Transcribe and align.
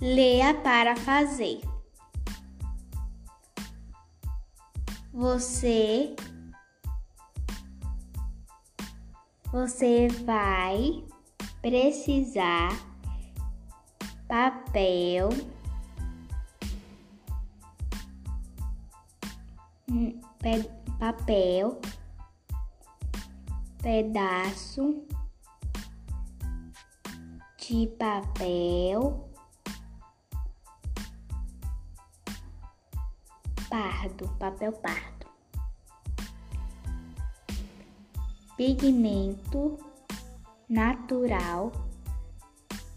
Leia 0.00 0.54
para 0.54 0.94
fazer. 0.94 1.60
Você 5.12 6.14
você 9.50 10.08
vai 10.24 11.02
precisar 11.60 12.68
papel 14.28 15.30
hum, 19.90 20.20
papel 21.00 21.80
pedaço 23.82 25.02
de 27.56 27.86
papel 27.98 29.27
pardo, 33.68 34.28
papel 34.38 34.72
pardo. 34.72 35.26
Pigmento 38.56 39.78
natural, 40.68 41.72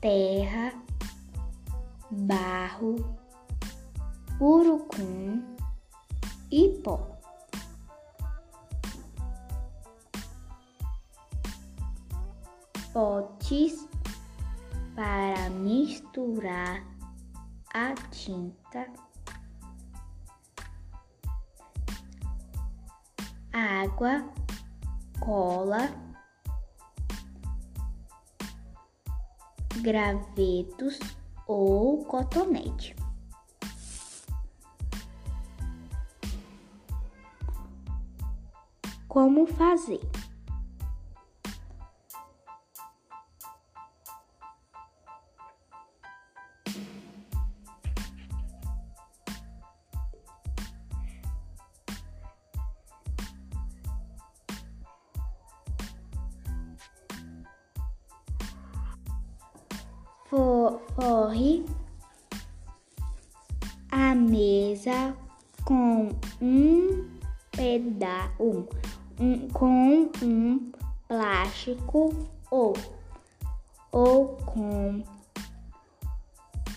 terra, 0.00 0.72
barro, 2.10 2.96
urucum 4.40 5.42
e 6.50 6.80
pó. 6.82 7.18
Potes 12.92 13.88
para 14.94 15.50
misturar 15.50 16.84
a 17.72 17.94
tinta, 18.10 18.90
água, 23.98 24.32
cola, 25.18 25.90
gravetos 29.82 31.00
ou 31.48 32.04
cotonete. 32.04 32.94
Como 39.08 39.46
fazer? 39.46 40.00
Forre 60.28 61.64
a 63.90 64.14
mesa 64.14 65.16
com 65.64 66.10
um 66.40 67.08
pedaço 67.50 68.68
um, 69.18 69.48
com 69.48 70.10
um 70.22 70.72
plástico 71.08 72.14
ou 72.50 72.74
ou 73.90 74.36
com 74.44 75.02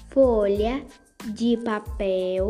folha 0.10 0.86
de 1.34 1.58
papel 1.58 2.50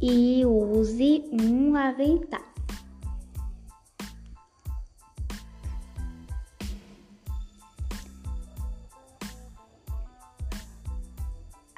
e 0.00 0.44
use 0.46 1.24
um 1.32 1.74
avental. 1.76 2.47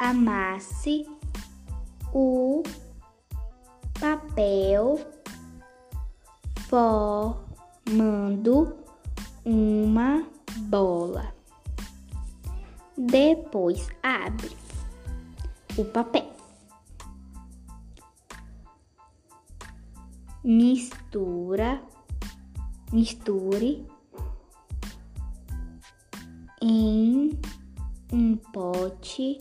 Amasse 0.01 1.07
o 2.15 2.63
papel 4.01 4.99
formando 6.71 7.85
uma 9.45 10.27
bola. 10.71 11.35
Depois 12.97 13.91
abre 14.03 14.57
o 15.77 15.85
papel. 15.85 16.31
Mistura, 20.43 21.83
misture 22.91 23.87
em 26.63 27.39
um 28.11 28.35
pote 28.37 29.39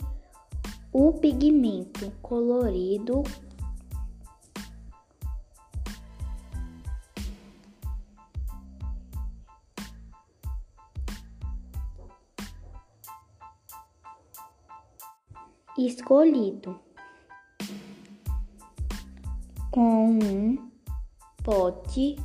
o 0.92 1.12
pigmento 1.12 2.10
colorido. 2.22 3.22
Escolhido 15.78 16.78
com 19.70 20.18
um 20.18 20.70
pote 21.42 22.16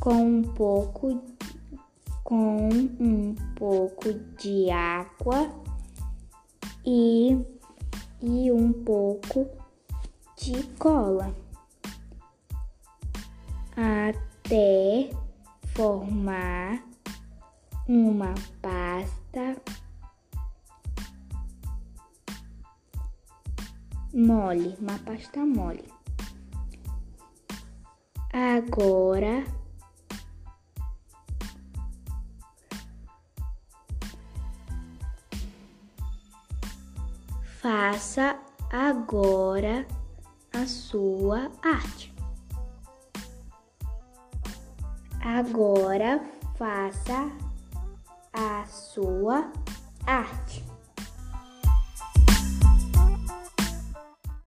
com 0.00 0.38
um 0.38 0.42
pouco 0.42 1.22
com 2.24 2.68
um 2.98 3.34
pouco 3.54 4.12
de 4.38 4.70
água 4.70 5.67
e, 6.90 7.38
e 8.22 8.50
um 8.50 8.72
pouco 8.72 9.46
de 10.38 10.62
cola 10.78 11.34
até 13.76 15.10
formar 15.74 16.82
uma 17.86 18.32
pasta 18.62 19.60
mole, 24.14 24.74
uma 24.80 24.98
pasta 25.00 25.44
mole. 25.44 25.84
Agora 28.32 29.44
Faça 37.60 38.38
agora 38.70 39.84
a 40.54 40.64
sua 40.64 41.50
arte. 41.60 42.14
Agora 45.20 46.22
faça 46.56 47.32
a 48.32 48.64
sua 48.66 49.50
arte. 50.06 50.64